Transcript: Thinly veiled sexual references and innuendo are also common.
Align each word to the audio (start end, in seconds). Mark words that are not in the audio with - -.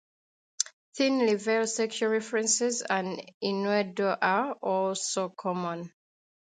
Thinly 0.95 1.35
veiled 1.35 1.69
sexual 1.69 2.09
references 2.09 2.81
and 2.81 3.21
innuendo 3.39 4.17
are 4.19 4.53
also 4.53 5.29
common. 5.29 5.93